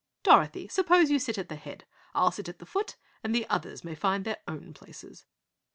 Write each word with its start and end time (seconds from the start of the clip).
Dorothy, 0.23 0.67
suppose 0.67 1.11
you 1.11 1.19
sit 1.19 1.37
at 1.37 1.47
the 1.47 1.55
head. 1.55 1.83
I'll 2.15 2.31
sit 2.31 2.49
at 2.49 2.57
the 2.57 2.65
foot 2.65 2.95
and 3.23 3.35
the 3.35 3.47
others 3.51 3.83
may 3.83 3.93
find 3.93 4.25
their 4.25 4.39
own 4.47 4.73
places." 4.73 5.25